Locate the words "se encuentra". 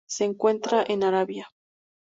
0.07-0.83